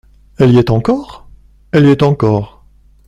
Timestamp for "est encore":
0.57-1.29, 1.91-2.65